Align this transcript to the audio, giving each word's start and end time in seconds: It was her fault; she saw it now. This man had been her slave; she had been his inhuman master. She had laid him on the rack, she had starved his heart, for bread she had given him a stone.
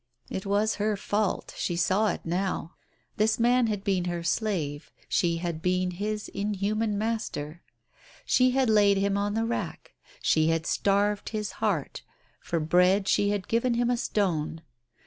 It 0.31 0.47
was 0.47 0.77
her 0.81 0.97
fault; 0.97 1.53
she 1.55 1.75
saw 1.75 2.07
it 2.07 2.25
now. 2.25 2.73
This 3.17 3.37
man 3.39 3.67
had 3.67 3.83
been 3.83 4.05
her 4.05 4.23
slave; 4.23 4.91
she 5.07 5.37
had 5.37 5.61
been 5.61 5.91
his 5.91 6.27
inhuman 6.29 6.97
master. 6.97 7.61
She 8.25 8.49
had 8.49 8.67
laid 8.67 8.97
him 8.97 9.15
on 9.15 9.35
the 9.35 9.45
rack, 9.45 9.93
she 10.19 10.47
had 10.47 10.65
starved 10.65 11.29
his 11.29 11.51
heart, 11.61 12.01
for 12.39 12.59
bread 12.59 13.07
she 13.07 13.29
had 13.29 13.47
given 13.47 13.75
him 13.75 13.91
a 13.91 13.95
stone. 13.97 14.63